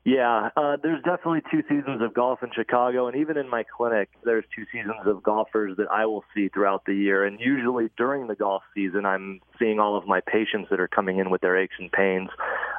Yeah, 0.03 0.49
uh, 0.57 0.79
there's 0.83 1.03
definitely 1.03 1.43
two 1.51 1.63
seasons 1.69 2.01
of 2.01 2.15
golf 2.15 2.43
in 2.43 2.51
Chicago, 2.55 3.07
and 3.07 3.17
even 3.19 3.37
in 3.37 3.51
my 3.51 3.65
clinic, 3.65 4.09
there's 4.25 4.47
two 4.57 4.65
seasons 4.73 4.97
of 5.05 5.23
golfers 5.23 5.77
that 5.77 5.89
I 5.91 6.07
will 6.07 6.25
see 6.35 6.49
throughout 6.49 6.87
the 6.87 6.95
year. 6.95 7.27
And 7.27 7.39
usually 7.39 7.91
during 7.99 8.27
the 8.27 8.35
golf 8.35 8.63
season, 8.75 9.05
I'm 9.05 9.43
seeing 9.59 9.79
all 9.79 9.99
of 9.99 10.07
my 10.07 10.21
patients 10.21 10.69
that 10.71 10.81
are 10.81 10.89
coming 10.89 11.19
in 11.19 11.29
with 11.29 11.43
their 11.43 11.55
aches 11.55 11.75
and 11.79 11.93
pains 11.93 12.31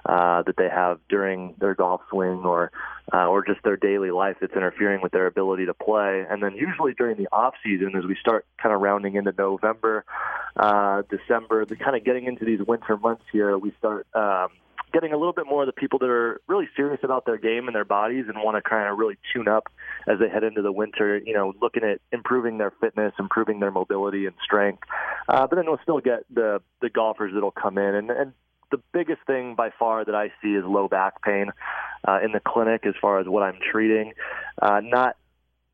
uh, 0.03 0.41
that 0.41 0.57
they 0.57 0.67
have 0.67 0.99
during 1.09 1.53
their 1.59 1.75
golf 1.75 2.01
swing 2.09 2.41
or 2.43 2.71
uh, 3.13 3.27
or 3.27 3.45
just 3.45 3.61
their 3.63 3.77
daily 3.77 4.09
life 4.09 4.37
that's 4.41 4.53
interfering 4.53 5.01
with 5.01 5.11
their 5.11 5.27
ability 5.27 5.67
to 5.67 5.75
play. 5.75 6.25
And 6.27 6.41
then 6.41 6.55
usually 6.55 6.93
during 6.95 7.17
the 7.17 7.27
off 7.31 7.53
season, 7.63 7.95
as 7.95 8.05
we 8.05 8.15
start 8.15 8.47
kind 8.57 8.73
of 8.73 8.81
rounding 8.81 9.15
into 9.15 9.33
November, 9.37 10.05
uh, 10.55 11.03
December, 11.09 11.65
the 11.65 11.75
kind 11.75 11.95
of 11.95 12.03
getting 12.03 12.25
into 12.25 12.45
these 12.45 12.61
winter 12.65 12.97
months 12.97 13.25
here, 13.31 13.55
we 13.59 13.73
start. 13.77 14.07
Um, 14.15 14.47
getting 14.91 15.13
a 15.13 15.17
little 15.17 15.33
bit 15.33 15.45
more 15.45 15.63
of 15.63 15.67
the 15.67 15.73
people 15.73 15.99
that 15.99 16.09
are 16.09 16.41
really 16.47 16.67
serious 16.75 16.99
about 17.03 17.25
their 17.25 17.37
game 17.37 17.67
and 17.67 17.75
their 17.75 17.85
bodies 17.85 18.25
and 18.27 18.37
want 18.43 18.57
to 18.57 18.67
kind 18.67 18.89
of 18.89 18.97
really 18.97 19.17
tune 19.33 19.47
up 19.47 19.67
as 20.07 20.19
they 20.19 20.29
head 20.29 20.43
into 20.43 20.61
the 20.61 20.71
winter. 20.71 21.17
You 21.17 21.33
know, 21.33 21.53
looking 21.61 21.83
at 21.83 21.99
improving 22.11 22.57
their 22.57 22.71
fitness, 22.71 23.13
improving 23.19 23.59
their 23.59 23.71
mobility 23.71 24.25
and 24.25 24.35
strength. 24.43 24.83
Uh, 25.27 25.47
but 25.47 25.55
then 25.55 25.65
we'll 25.67 25.79
still 25.83 25.99
get 25.99 26.23
the 26.33 26.61
the 26.81 26.89
golfers 26.89 27.33
that'll 27.33 27.51
come 27.51 27.77
in 27.77 27.95
and 27.95 28.11
and 28.11 28.33
the 28.71 28.81
biggest 28.93 29.19
thing 29.27 29.53
by 29.53 29.69
far 29.77 30.05
that 30.05 30.15
I 30.15 30.31
see 30.41 30.53
is 30.53 30.63
low 30.65 30.87
back 30.87 31.21
pain 31.21 31.51
uh, 32.07 32.19
in 32.23 32.31
the 32.31 32.39
clinic 32.39 32.85
as 32.85 32.93
far 32.99 33.19
as 33.19 33.27
what 33.27 33.43
I'm 33.43 33.59
treating. 33.71 34.13
Uh, 34.61 34.79
not 34.81 35.17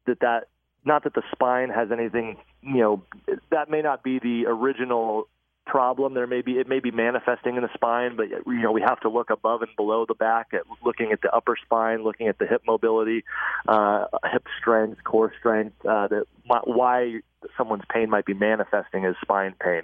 that 0.08 0.20
that 0.22 0.48
not 0.84 1.04
that 1.04 1.14
the 1.14 1.24
spine 1.32 1.70
has 1.70 1.92
anything, 1.92 2.38
you 2.62 2.78
know, 2.78 3.04
that 3.52 3.70
may 3.70 3.82
not 3.82 4.04
be 4.04 4.20
the 4.20 4.46
original 4.48 5.28
problem. 5.68 6.14
There 6.14 6.28
may 6.28 6.42
be 6.42 6.54
it 6.54 6.68
may 6.68 6.80
be 6.80 6.92
manifesting 6.92 7.56
in 7.56 7.64
the 7.64 7.70
spine, 7.74 8.16
but 8.16 8.30
you 8.30 8.62
know 8.62 8.72
we 8.72 8.82
have 8.82 9.00
to 9.02 9.10
look 9.10 9.30
above 9.30 9.62
and 9.62 9.72
below 9.76 10.06
the 10.08 10.16
back 10.16 10.48
at 10.54 10.62
looking 10.84 11.12
at 11.12 11.22
the 11.22 11.32
upper 11.32 11.56
spine, 11.64 12.04
looking 12.04 12.28
at 12.28 12.40
the 12.40 12.48
hip 12.48 12.64
mobility, 12.66 13.24
uh, 13.68 14.06
hip 14.32 14.46
strength, 14.60 15.04
core 15.04 15.34
strength. 15.40 15.76
Uh, 15.86 16.08
that 16.08 16.26
why 16.46 17.20
someone's 17.56 17.84
pain 17.94 18.10
might 18.10 18.26
be 18.26 18.34
manifesting 18.34 19.06
as 19.06 19.16
spine 19.22 19.54
pain. 19.62 19.82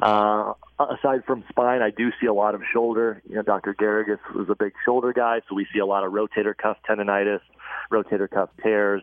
Uh, 0.00 0.52
aside 0.78 1.24
from 1.26 1.44
spine, 1.48 1.82
I 1.82 1.90
do 1.90 2.10
see 2.20 2.26
a 2.26 2.34
lot 2.34 2.54
of 2.54 2.62
shoulder. 2.72 3.22
You 3.28 3.36
know, 3.36 3.42
Dr. 3.42 3.74
Garrigues 3.74 4.18
was 4.34 4.48
a 4.50 4.54
big 4.54 4.72
shoulder 4.84 5.12
guy, 5.12 5.40
so 5.48 5.54
we 5.54 5.66
see 5.72 5.78
a 5.78 5.86
lot 5.86 6.04
of 6.04 6.12
rotator 6.12 6.56
cuff 6.56 6.76
tendonitis, 6.88 7.40
rotator 7.90 8.28
cuff 8.28 8.50
tears 8.62 9.02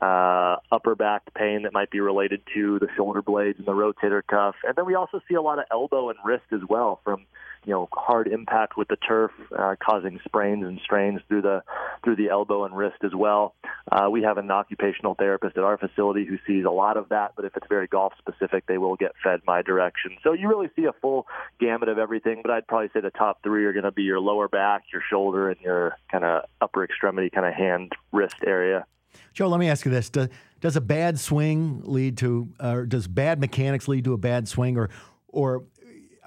uh, 0.00 0.56
upper 0.70 0.94
back 0.94 1.22
pain 1.34 1.62
that 1.62 1.72
might 1.72 1.90
be 1.90 2.00
related 2.00 2.42
to 2.54 2.78
the 2.78 2.88
shoulder 2.96 3.22
blades 3.22 3.58
and 3.58 3.66
the 3.66 3.72
rotator 3.72 4.22
cuff. 4.26 4.54
And 4.64 4.74
then 4.76 4.86
we 4.86 4.94
also 4.94 5.20
see 5.28 5.34
a 5.34 5.42
lot 5.42 5.58
of 5.58 5.64
elbow 5.70 6.10
and 6.10 6.18
wrist 6.24 6.44
as 6.52 6.60
well 6.68 7.00
from 7.04 7.26
you 7.64 7.72
know 7.72 7.88
hard 7.92 8.28
impact 8.28 8.76
with 8.76 8.88
the 8.88 8.96
turf, 8.96 9.32
uh, 9.56 9.74
causing 9.80 10.20
sprains 10.24 10.64
and 10.64 10.80
strains 10.82 11.20
through 11.28 11.42
the 11.42 11.62
through 12.04 12.16
the 12.16 12.28
elbow 12.28 12.64
and 12.64 12.76
wrist 12.76 12.98
as 13.02 13.14
well. 13.14 13.54
Uh, 13.90 14.08
we 14.10 14.22
have 14.22 14.38
an 14.38 14.50
occupational 14.50 15.14
therapist 15.14 15.56
at 15.56 15.64
our 15.64 15.76
facility 15.76 16.24
who 16.24 16.38
sees 16.46 16.64
a 16.64 16.70
lot 16.70 16.96
of 16.96 17.08
that, 17.08 17.32
but 17.34 17.44
if 17.44 17.56
it's 17.56 17.66
very 17.68 17.86
golf 17.86 18.12
specific, 18.18 18.66
they 18.66 18.78
will 18.78 18.96
get 18.96 19.12
fed 19.22 19.40
my 19.46 19.62
direction. 19.62 20.16
So 20.22 20.32
you 20.32 20.48
really 20.48 20.70
see 20.76 20.84
a 20.84 20.92
full 20.92 21.26
gamut 21.58 21.88
of 21.88 21.98
everything. 21.98 22.40
But 22.42 22.52
I'd 22.52 22.66
probably 22.66 22.88
say 22.94 23.00
the 23.00 23.10
top 23.10 23.42
three 23.42 23.64
are 23.64 23.72
going 23.72 23.84
to 23.84 23.92
be 23.92 24.04
your 24.04 24.20
lower 24.20 24.48
back, 24.48 24.84
your 24.92 25.02
shoulder, 25.10 25.50
and 25.50 25.60
your 25.60 25.96
kind 26.10 26.24
of 26.24 26.44
upper 26.60 26.84
extremity, 26.84 27.30
kind 27.30 27.46
of 27.46 27.54
hand 27.54 27.92
wrist 28.12 28.36
area. 28.46 28.86
Joe, 29.32 29.48
let 29.48 29.60
me 29.60 29.68
ask 29.68 29.84
you 29.84 29.90
this: 29.90 30.10
Does, 30.10 30.28
does 30.60 30.76
a 30.76 30.80
bad 30.80 31.18
swing 31.18 31.82
lead 31.84 32.16
to, 32.18 32.48
or 32.60 32.86
does 32.86 33.06
bad 33.06 33.40
mechanics 33.40 33.88
lead 33.88 34.04
to 34.04 34.12
a 34.12 34.18
bad 34.18 34.48
swing, 34.48 34.76
or, 34.76 34.90
or 35.28 35.64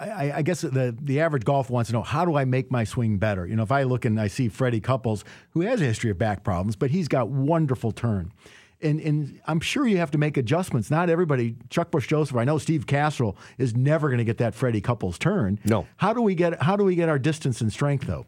I, 0.02 0.32
I, 0.38 0.42
guess 0.42 0.62
the 0.62 0.96
the 1.00 1.20
average 1.20 1.44
golfer 1.44 1.72
wants 1.72 1.90
to 1.90 1.94
know 1.94 2.02
how 2.02 2.26
do 2.26 2.36
I 2.36 2.46
make 2.46 2.72
my 2.72 2.84
swing 2.84 3.18
better. 3.18 3.46
You 3.46 3.56
know, 3.56 3.64
if 3.64 3.72
I 3.72 3.84
look 3.84 4.06
and 4.06 4.20
I 4.20 4.28
see 4.28 4.50
Freddie 4.50 4.80
Couples, 4.80 5.24
who 5.52 5.62
has 5.62 5.82
a 5.82 5.86
history 5.86 6.10
of 6.10 6.18
back 6.18 6.44
problems, 6.44 6.76
but 6.76 6.90
he's 6.92 7.08
got 7.08 7.30
wonderful 7.30 7.92
turn. 7.92 8.32
And, 8.84 9.00
and 9.00 9.40
I'm 9.46 9.60
sure 9.60 9.86
you 9.86 9.98
have 9.98 10.10
to 10.12 10.18
make 10.18 10.38
adjustments. 10.38 10.90
Not 10.90 11.08
everybody, 11.08 11.56
Chuck 11.70 11.92
Bush 11.92 12.08
Joseph, 12.08 12.36
I 12.36 12.46
know 12.46 12.58
Steve 12.58 12.88
Casserole 12.88 13.38
is 13.60 13.76
never 13.76 14.08
going 14.08 14.18
to 14.18 14.24
get 14.24 14.40
that 14.40 14.56
Freddie 14.56 14.82
Couples 14.82 15.20
turn. 15.20 15.60
No. 15.66 15.86
How 15.98 16.14
do 16.14 16.22
we 16.22 16.34
get 16.34 16.64
how 16.64 16.76
do 16.76 16.84
we 16.84 16.96
get 16.96 17.08
our 17.08 17.20
distance 17.20 17.62
and 17.62 17.72
strength 17.72 18.08
though? 18.08 18.26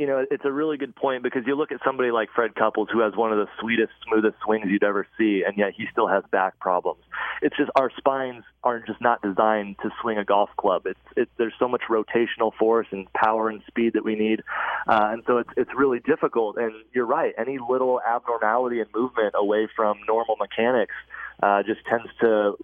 It's 0.00 0.06
you 0.06 0.06
know 0.06 0.24
it's 0.30 0.44
a 0.44 0.52
really 0.52 0.76
good 0.76 0.94
point 0.96 1.22
because 1.22 1.42
you 1.46 1.54
look 1.54 1.72
at 1.72 1.80
somebody 1.84 2.10
like 2.10 2.28
Fred 2.34 2.54
Couples 2.54 2.88
who 2.92 3.00
has 3.00 3.14
one 3.14 3.32
of 3.32 3.38
the 3.38 3.46
sweetest, 3.60 3.92
smoothest 4.06 4.36
swings 4.44 4.66
you'd 4.68 4.84
ever 4.84 5.06
see, 5.18 5.42
and 5.46 5.56
yet 5.56 5.72
he 5.76 5.86
still 5.92 6.08
has 6.08 6.24
back 6.30 6.58
problems. 6.58 7.00
It's 7.42 7.56
just 7.56 7.70
our 7.76 7.90
spines 7.96 8.44
are 8.64 8.80
just 8.80 9.00
not 9.00 9.22
designed 9.22 9.76
to 9.82 9.90
swing 10.00 10.18
a 10.18 10.24
golf 10.24 10.50
club. 10.56 10.86
It's 10.86 10.98
it, 11.16 11.28
there's 11.36 11.54
so 11.58 11.68
much 11.68 11.82
rotational 11.88 12.52
force 12.58 12.86
and 12.90 13.12
power 13.12 13.48
and 13.48 13.62
speed 13.66 13.94
that 13.94 14.04
we 14.04 14.14
need, 14.14 14.42
uh, 14.86 15.10
and 15.12 15.22
so 15.26 15.38
it's 15.38 15.50
it's 15.56 15.70
really 15.76 16.00
difficult. 16.00 16.56
And 16.56 16.72
you're 16.92 17.06
right, 17.06 17.34
any 17.38 17.58
little 17.58 18.00
abnormality 18.00 18.80
in 18.80 18.86
movement 18.94 19.34
away 19.36 19.68
from 19.74 19.98
normal 20.08 20.36
mechanics 20.36 20.94
uh, 21.42 21.62
just 21.62 21.80
tends 21.86 22.08
to 22.20 22.56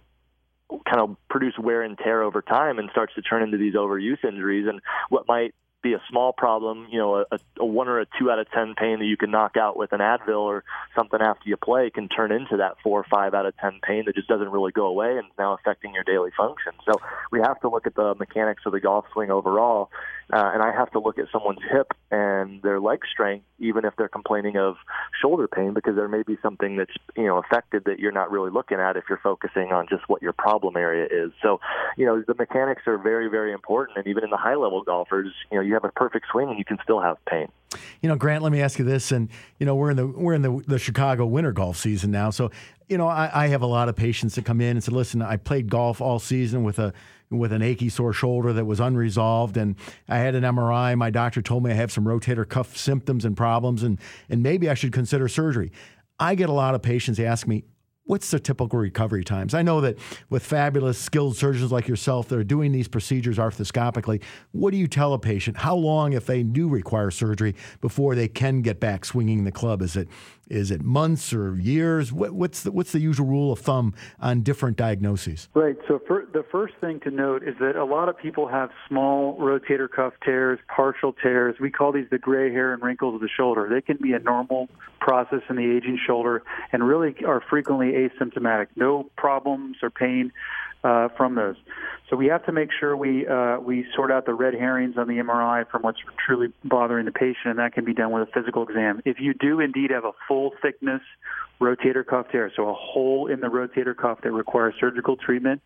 kind 0.85 0.99
of 0.99 1.15
produce 1.29 1.57
wear 1.57 1.81
and 1.81 1.97
tear 1.97 2.23
over 2.23 2.41
time 2.41 2.77
and 2.77 2.89
starts 2.91 3.13
to 3.15 3.21
turn 3.21 3.41
into 3.41 3.57
these 3.57 3.73
overuse 3.73 4.21
injuries 4.25 4.67
and 4.67 4.81
what 5.07 5.25
might 5.25 5.55
be 5.87 5.93
a 5.93 6.01
small 6.09 6.33
problem, 6.33 6.87
you 6.91 6.99
know, 6.99 7.25
a, 7.31 7.39
a 7.59 7.65
one 7.65 7.87
or 7.87 7.99
a 7.99 8.05
two 8.19 8.29
out 8.29 8.39
of 8.39 8.49
ten 8.51 8.75
pain 8.75 8.99
that 8.99 9.05
you 9.05 9.17
can 9.17 9.31
knock 9.31 9.55
out 9.55 9.77
with 9.77 9.93
an 9.93 9.99
Advil 9.99 10.41
or 10.41 10.63
something 10.95 11.21
after 11.21 11.47
you 11.47 11.55
play 11.55 11.89
can 11.89 12.09
turn 12.09 12.31
into 12.31 12.57
that 12.57 12.75
four 12.83 12.99
or 12.99 13.05
five 13.09 13.33
out 13.33 13.45
of 13.45 13.55
ten 13.57 13.79
pain 13.81 14.03
that 14.05 14.15
just 14.15 14.27
doesn't 14.27 14.49
really 14.49 14.71
go 14.71 14.87
away 14.87 15.17
and 15.17 15.27
is 15.27 15.37
now 15.37 15.53
affecting 15.53 15.93
your 15.93 16.03
daily 16.03 16.31
function. 16.35 16.73
So 16.85 16.99
we 17.31 17.39
have 17.39 17.59
to 17.61 17.69
look 17.69 17.87
at 17.87 17.95
the 17.95 18.15
mechanics 18.15 18.63
of 18.65 18.73
the 18.73 18.79
golf 18.79 19.05
swing 19.13 19.31
overall, 19.31 19.89
uh, 20.31 20.51
and 20.53 20.61
I 20.61 20.73
have 20.73 20.91
to 20.91 20.99
look 20.99 21.17
at 21.17 21.25
someone's 21.31 21.61
hip 21.71 21.93
and 22.11 22.61
their 22.61 22.81
leg 22.81 22.99
strength, 23.09 23.45
even 23.59 23.85
if 23.85 23.93
they're 23.97 24.09
complaining 24.09 24.57
of 24.57 24.75
shoulder 25.21 25.47
pain, 25.47 25.73
because 25.73 25.95
there 25.95 26.09
may 26.09 26.23
be 26.23 26.37
something 26.41 26.75
that's 26.75 26.91
you 27.15 27.25
know 27.25 27.37
affected 27.37 27.85
that 27.85 27.99
you're 27.99 28.11
not 28.11 28.29
really 28.29 28.51
looking 28.51 28.77
at 28.79 28.97
if 28.97 29.05
you're 29.07 29.19
focusing 29.23 29.71
on 29.71 29.87
just 29.89 30.03
what 30.07 30.21
your 30.21 30.33
problem 30.33 30.75
area 30.75 31.05
is. 31.05 31.31
So, 31.41 31.61
you 31.95 32.05
know, 32.05 32.21
the 32.27 32.33
mechanics 32.33 32.83
are 32.87 32.97
very, 32.97 33.29
very 33.29 33.53
important, 33.53 33.97
and 33.97 34.07
even 34.07 34.23
in 34.23 34.29
the 34.29 34.37
high 34.37 34.55
level 34.55 34.83
golfers, 34.83 35.33
you 35.51 35.57
know, 35.57 35.63
you 35.63 35.73
have 35.73 35.85
a 35.85 35.91
perfect 35.91 36.25
swing 36.31 36.49
and 36.49 36.57
you 36.57 36.65
can 36.65 36.77
still 36.83 37.01
have 37.01 37.17
pain. 37.25 37.47
You 38.01 38.09
know, 38.09 38.15
Grant, 38.15 38.43
let 38.43 38.51
me 38.51 38.61
ask 38.61 38.79
you 38.79 38.85
this, 38.85 39.11
and 39.11 39.29
you 39.59 39.65
know, 39.65 39.75
we're 39.75 39.91
in 39.91 39.97
the 39.97 40.07
we're 40.07 40.33
in 40.33 40.41
the, 40.41 40.61
the 40.67 40.79
Chicago 40.79 41.25
winter 41.25 41.53
golf 41.53 41.77
season 41.77 42.11
now, 42.11 42.31
so 42.31 42.51
you 42.89 42.97
know, 42.97 43.07
I, 43.07 43.29
I 43.33 43.47
have 43.47 43.61
a 43.61 43.67
lot 43.67 43.89
of 43.89 43.95
patients 43.95 44.35
that 44.35 44.45
come 44.45 44.61
in 44.61 44.71
and 44.77 44.83
say, 44.83 44.91
"Listen, 44.91 45.21
I 45.21 45.37
played 45.37 45.69
golf 45.69 46.01
all 46.01 46.19
season 46.19 46.63
with 46.63 46.79
a 46.79 46.93
with 47.29 47.51
an 47.51 47.61
achy 47.61 47.89
sore 47.89 48.13
shoulder 48.13 48.53
that 48.53 48.65
was 48.65 48.79
unresolved, 48.79 49.57
and 49.57 49.75
I 50.07 50.17
had 50.19 50.35
an 50.35 50.43
MRI. 50.43 50.95
My 50.97 51.09
doctor 51.09 51.41
told 51.41 51.63
me 51.63 51.71
I 51.71 51.75
have 51.75 51.91
some 51.91 52.05
rotator 52.05 52.47
cuff 52.47 52.77
symptoms 52.77 53.25
and 53.25 53.35
problems, 53.35 53.83
and 53.83 53.99
and 54.29 54.41
maybe 54.41 54.69
I 54.69 54.73
should 54.73 54.93
consider 54.93 55.27
surgery." 55.27 55.71
I 56.19 56.33
get 56.33 56.49
a 56.49 56.53
lot 56.53 56.73
of 56.73 56.81
patients 56.81 57.19
ask 57.19 57.47
me, 57.47 57.63
what's 58.07 58.31
the 58.31 58.39
typical 58.39 58.79
recovery 58.79 59.23
times? 59.23 59.53
I 59.53 59.61
know 59.61 59.81
that 59.81 59.97
with 60.29 60.43
fabulous 60.43 60.97
skilled 60.97 61.37
surgeons 61.37 61.71
like 61.71 61.87
yourself 61.87 62.29
that 62.29 62.39
are 62.39 62.43
doing 62.43 62.71
these 62.71 62.87
procedures 62.87 63.37
arthroscopically, 63.37 64.23
what 64.51 64.71
do 64.71 64.77
you 64.77 64.87
tell 64.87 65.13
a 65.13 65.19
patient? 65.19 65.57
How 65.57 65.75
long, 65.75 66.13
if 66.13 66.25
they 66.25 66.41
do 66.43 66.67
require 66.67 67.11
surgery, 67.11 67.55
before 67.81 68.15
they 68.15 68.27
can 68.27 68.61
get 68.61 68.79
back 68.79 69.05
swinging 69.05 69.43
the 69.43 69.51
club? 69.51 69.81
Is 69.81 69.95
it 69.95 70.07
is 70.49 70.71
it 70.71 70.81
months 70.81 71.33
or 71.33 71.57
years? 71.59 72.13
What, 72.13 72.31
what's 72.31 72.63
the, 72.63 72.71
what's 72.71 72.91
the 72.91 72.99
usual 72.99 73.25
rule 73.25 73.51
of 73.51 73.59
thumb 73.59 73.93
on 74.19 74.41
different 74.41 74.77
diagnoses? 74.77 75.49
Right. 75.53 75.75
So 75.87 75.99
the 76.07 76.45
first 76.51 76.75
thing 76.79 76.99
to 77.01 77.11
note 77.11 77.43
is 77.43 77.55
that 77.59 77.75
a 77.75 77.83
lot 77.83 78.09
of 78.09 78.17
people 78.17 78.47
have 78.47 78.69
small 78.87 79.37
rotator 79.39 79.89
cuff 79.89 80.13
tears, 80.23 80.59
partial 80.73 81.13
tears. 81.13 81.55
We 81.59 81.69
call 81.69 81.91
these 81.91 82.07
the 82.09 82.17
gray 82.17 82.51
hair 82.51 82.73
and 82.73 82.81
wrinkles 82.81 83.15
of 83.15 83.21
the 83.21 83.29
shoulder. 83.29 83.67
They 83.69 83.81
can 83.81 83.97
be 84.01 84.13
a 84.13 84.19
normal 84.19 84.69
process 84.99 85.41
in 85.49 85.55
the 85.55 85.75
aging 85.75 85.99
shoulder 86.05 86.43
and 86.71 86.87
really 86.87 87.15
are 87.25 87.41
frequently 87.49 87.95
asymptomatic. 87.97 88.67
No 88.75 89.09
problems 89.17 89.77
or 89.81 89.89
pain 89.89 90.31
uh, 90.83 91.09
from 91.17 91.35
those. 91.35 91.55
So 92.09 92.15
we 92.15 92.27
have 92.27 92.45
to 92.45 92.51
make 92.51 92.69
sure 92.79 92.95
we 92.95 93.27
uh, 93.27 93.59
we 93.59 93.85
sort 93.95 94.11
out 94.11 94.25
the 94.25 94.33
red 94.33 94.53
herrings 94.53 94.95
on 94.97 95.07
the 95.07 95.15
MRI 95.15 95.69
from 95.69 95.81
what's 95.81 95.99
truly 96.25 96.53
bothering 96.63 97.05
the 97.05 97.11
patient, 97.11 97.45
and 97.45 97.59
that 97.59 97.73
can 97.73 97.83
be 97.83 97.93
done 97.93 98.11
with 98.11 98.29
a 98.29 98.31
physical 98.31 98.63
exam. 98.63 99.01
If 99.03 99.19
you 99.19 99.33
do 99.33 99.59
indeed 99.59 99.91
have 99.91 100.05
a 100.05 100.13
full 100.27 100.51
thickness 100.61 101.01
rotator 101.59 102.05
cuff 102.05 102.27
tear, 102.31 102.51
so 102.55 102.69
a 102.69 102.73
hole 102.73 103.27
in 103.27 103.41
the 103.41 103.47
rotator 103.47 103.95
cuff 103.95 104.19
that 104.23 104.31
requires 104.31 104.75
surgical 104.79 105.17
treatment, 105.17 105.61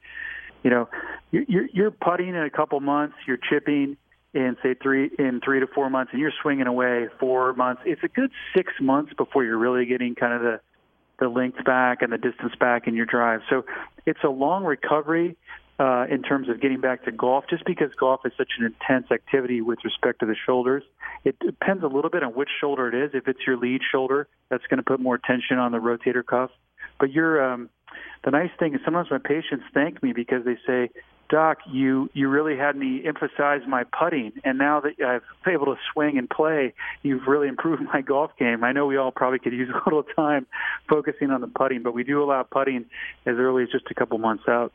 you 0.64 0.70
know, 0.70 0.90
you're, 1.32 1.68
you're 1.74 1.92
putting 1.92 2.30
in 2.30 2.36
a 2.36 2.50
couple 2.50 2.80
months, 2.80 3.16
you're 3.28 3.38
chipping 3.50 3.98
in 4.34 4.56
say 4.64 4.74
three 4.82 5.12
in 5.20 5.42
three 5.44 5.60
to 5.60 5.68
four 5.68 5.90
months, 5.90 6.12
and 6.14 6.22
you're 6.22 6.34
swinging 6.42 6.68
away 6.68 7.08
four 7.20 7.54
months. 7.54 7.82
It's 7.86 8.02
a 8.04 8.08
good 8.08 8.32
six 8.56 8.74
months 8.80 9.14
before 9.14 9.44
you're 9.44 9.58
really 9.58 9.86
getting 9.86 10.16
kind 10.16 10.34
of 10.34 10.42
the 10.42 10.62
the 11.22 11.30
length 11.30 11.64
back 11.64 12.02
and 12.02 12.12
the 12.12 12.18
distance 12.18 12.54
back 12.60 12.88
in 12.88 12.96
your 12.96 13.06
drive. 13.06 13.42
So 13.50 13.64
it's 14.06 14.20
a 14.24 14.30
long 14.30 14.66
recovery 14.66 15.38
uh, 15.80 16.06
in 16.10 16.24
terms 16.24 16.50
of 16.50 16.60
getting 16.60 16.82
back 16.82 17.06
to 17.06 17.12
golf, 17.12 17.46
just 17.50 17.64
because 17.64 17.90
golf 17.98 18.22
is 18.26 18.34
such 18.38 18.50
an 18.60 18.66
intense 18.66 19.12
activity 19.12 19.62
with 19.62 19.80
respect 19.86 20.20
to 20.20 20.26
the 20.26 20.36
shoulders. 20.46 20.84
It 21.24 21.38
depends 21.40 21.84
a 21.84 21.88
little 21.88 22.10
bit 22.10 22.24
on 22.24 22.32
which 22.32 22.50
shoulder 22.60 22.90
it 22.90 23.06
is. 23.06 23.12
If 23.14 23.28
it's 23.28 23.40
your 23.46 23.56
lead 23.56 23.82
shoulder, 23.92 24.28
that's 24.50 24.66
going 24.68 24.80
to 24.80 24.84
put 24.84 25.00
more 25.00 25.18
tension 25.18 25.58
on 25.60 25.72
the 25.72 25.78
rotator 25.78 26.26
cuff. 26.26 26.50
But 27.00 27.12
you're 27.12 27.54
um, 27.54 27.70
the 28.24 28.32
nice 28.32 28.52
thing 28.60 28.74
is 28.74 28.82
sometimes 28.84 29.10
my 29.12 29.20
patients 29.20 29.66
thank 29.74 30.02
me 30.04 30.14
because 30.14 30.44
they 30.44 30.58
say, 30.66 30.90
Doc, 31.32 31.60
you 31.66 32.10
you 32.14 32.28
really 32.28 32.58
had 32.58 32.76
me 32.76 33.04
emphasize 33.06 33.62
my 33.66 33.86
putting, 33.86 34.34
and 34.44 34.58
now 34.58 34.82
that 34.82 35.02
I've 35.04 35.24
been 35.46 35.54
able 35.54 35.68
to 35.68 35.78
swing 35.94 36.18
and 36.18 36.30
play, 36.30 36.74
you've 37.02 37.26
really 37.26 37.48
improved 37.48 37.82
my 37.94 38.02
golf 38.02 38.32
game. 38.38 38.64
I 38.64 38.74
know 38.74 38.86
we 38.86 38.98
all 38.98 39.12
probably 39.12 39.40
could 39.40 39.54
use 39.54 39.70
a 39.70 39.90
little 39.90 40.04
time 40.04 40.46
focusing 40.90 41.32
on 41.32 41.42
the 41.42 41.48
putting, 41.48 41.82
but 41.82 41.94
we 41.94 42.04
do 42.04 42.22
allow 42.22 42.44
putting 42.44 42.86
as 43.26 43.38
early 43.38 43.64
as 43.64 43.70
just 43.70 43.86
a 43.90 43.94
couple 43.94 44.18
months 44.18 44.44
out. 44.48 44.74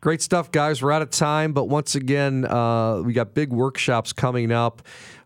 Great 0.00 0.22
stuff, 0.22 0.52
guys. 0.52 0.82
We're 0.82 0.92
out 0.92 1.02
of 1.02 1.10
time, 1.10 1.52
but 1.52 1.64
once 1.64 1.94
again, 1.94 2.44
uh, 2.44 3.00
we 3.00 3.12
got 3.12 3.34
big 3.34 3.50
workshops 3.50 4.12
coming 4.12 4.52
up 4.52 4.82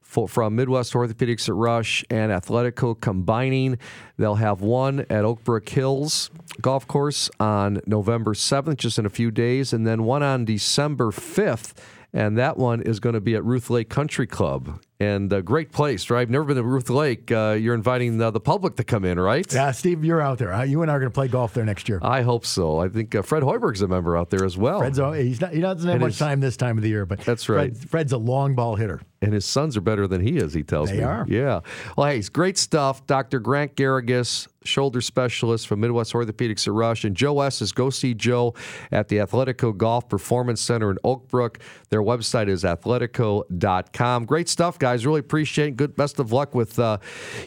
for, 0.08 0.26
from 0.26 0.56
Midwest 0.56 0.94
Orthopedics 0.94 1.50
at 1.50 1.54
Rush 1.54 2.02
and 2.08 2.32
Athletico 2.32 2.98
combining. 2.98 3.78
They'll 4.16 4.36
have 4.36 4.62
one 4.62 5.00
at 5.00 5.24
Oakbrook 5.24 5.68
Hills 5.68 6.30
Golf 6.62 6.88
Course 6.88 7.30
on 7.38 7.82
November 7.84 8.32
7th, 8.32 8.78
just 8.78 8.98
in 8.98 9.04
a 9.04 9.10
few 9.10 9.30
days, 9.30 9.74
and 9.74 9.86
then 9.86 10.04
one 10.04 10.22
on 10.22 10.46
December 10.46 11.10
5th. 11.10 11.74
And 12.14 12.38
that 12.38 12.56
one 12.56 12.80
is 12.80 13.00
going 13.00 13.12
to 13.12 13.20
be 13.20 13.34
at 13.34 13.44
Ruth 13.44 13.68
Lake 13.68 13.90
Country 13.90 14.26
Club 14.26 14.80
and 14.98 15.30
a 15.30 15.42
great 15.42 15.72
place, 15.72 16.08
right? 16.08 16.22
I've 16.22 16.30
never 16.30 16.44
been 16.44 16.56
to 16.56 16.62
Ruth 16.62 16.88
Lake. 16.88 17.30
Uh, 17.30 17.54
you're 17.60 17.74
inviting 17.74 18.16
the, 18.16 18.30
the, 18.30 18.40
public 18.40 18.76
to 18.76 18.84
come 18.84 19.04
in, 19.04 19.20
right? 19.20 19.46
Yeah, 19.52 19.72
Steve, 19.72 20.02
you're 20.06 20.22
out 20.22 20.38
there. 20.38 20.64
You 20.64 20.80
and 20.80 20.90
I 20.90 20.94
are 20.94 21.00
going 21.00 21.12
to 21.12 21.14
play 21.14 21.28
golf 21.28 21.52
there 21.52 21.66
next 21.66 21.86
year. 21.86 22.00
I 22.00 22.22
hope 22.22 22.46
so. 22.46 22.78
I 22.78 22.88
think 22.88 23.14
uh, 23.14 23.20
Fred 23.20 23.42
Hoiberg's 23.42 23.82
a 23.82 23.88
member 23.88 24.16
out 24.16 24.30
there 24.30 24.46
as 24.46 24.56
well. 24.56 24.78
Fred's 24.78 24.98
he's 25.18 25.42
not, 25.42 25.52
he 25.52 25.60
doesn't 25.60 25.86
have 25.86 25.96
and 25.96 26.02
much 26.02 26.18
time 26.18 26.40
this 26.40 26.56
time 26.56 26.78
of 26.78 26.82
the 26.82 26.88
year, 26.88 27.04
but 27.04 27.20
that's 27.20 27.46
right. 27.50 27.76
Fred, 27.76 27.90
Fred's 27.90 28.12
a 28.12 28.18
long 28.18 28.54
ball 28.54 28.74
hitter. 28.76 29.02
And 29.20 29.32
his 29.32 29.44
sons 29.44 29.76
are 29.76 29.80
better 29.80 30.06
than 30.06 30.20
he 30.20 30.36
is, 30.36 30.54
he 30.54 30.62
tells 30.62 30.90
they 30.90 30.96
me. 30.96 31.00
They 31.00 31.06
are. 31.06 31.26
Yeah. 31.28 31.60
Well, 31.96 32.08
hey, 32.08 32.18
it's 32.18 32.28
great 32.28 32.56
stuff. 32.56 33.04
Dr. 33.06 33.40
Grant 33.40 33.74
Garrigues, 33.74 34.46
shoulder 34.64 35.00
specialist 35.00 35.66
from 35.66 35.80
Midwest 35.80 36.12
Orthopedics 36.12 36.68
at 36.68 36.72
Rush, 36.72 37.04
and 37.04 37.16
Joe 37.16 37.40
Estes 37.40 37.72
go 37.72 37.90
see 37.90 38.14
Joe 38.14 38.54
at 38.92 39.08
the 39.08 39.16
Athletico 39.16 39.76
Golf 39.76 40.08
Performance 40.08 40.60
Center 40.60 40.90
in 40.90 40.98
Oakbrook. 41.04 41.56
Their 41.90 42.02
website 42.02 42.48
is 42.48 42.62
athletico.com. 42.62 44.24
Great 44.24 44.48
stuff, 44.48 44.78
guys. 44.78 45.04
Really 45.04 45.20
appreciate 45.20 45.68
it. 45.68 45.76
Good 45.76 45.96
best 45.96 46.20
of 46.20 46.30
luck 46.30 46.54
with 46.54 46.78
uh, 46.78 46.98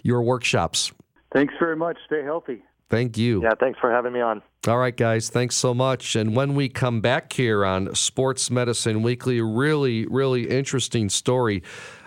your 0.03 0.21
workshops. 0.23 0.91
Thanks 1.33 1.53
very 1.57 1.77
much. 1.77 1.97
Stay 2.05 2.23
healthy. 2.23 2.63
Thank 2.91 3.17
you. 3.17 3.41
Yeah, 3.41 3.53
thanks 3.57 3.79
for 3.79 3.89
having 3.89 4.11
me 4.11 4.19
on. 4.19 4.41
All 4.67 4.77
right, 4.77 4.95
guys, 4.95 5.29
thanks 5.29 5.55
so 5.55 5.73
much. 5.73 6.17
And 6.17 6.35
when 6.35 6.55
we 6.55 6.67
come 6.67 6.99
back 6.99 7.31
here 7.31 7.65
on 7.65 7.95
Sports 7.95 8.51
Medicine 8.51 9.01
Weekly, 9.01 9.39
really, 9.39 10.05
really 10.07 10.49
interesting 10.49 11.07
story 11.07 11.63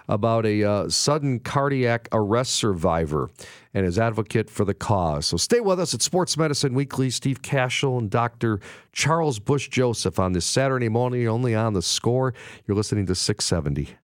about 0.08 0.44
a 0.44 0.62
uh, 0.62 0.88
sudden 0.90 1.40
cardiac 1.40 2.06
arrest 2.12 2.52
survivor 2.56 3.30
and 3.72 3.86
his 3.86 3.98
advocate 3.98 4.50
for 4.50 4.66
the 4.66 4.74
cause. 4.74 5.26
So 5.26 5.38
stay 5.38 5.60
with 5.60 5.80
us 5.80 5.94
at 5.94 6.02
Sports 6.02 6.36
Medicine 6.36 6.74
Weekly. 6.74 7.08
Steve 7.08 7.40
Cashel 7.40 7.98
and 7.98 8.10
Dr. 8.10 8.60
Charles 8.92 9.38
Bush 9.38 9.68
Joseph 9.68 10.18
on 10.18 10.34
this 10.34 10.44
Saturday 10.44 10.90
morning, 10.90 11.26
only 11.26 11.54
on 11.54 11.72
the 11.72 11.80
score. 11.80 12.34
You're 12.66 12.76
listening 12.76 13.06
to 13.06 13.14
670. 13.14 13.88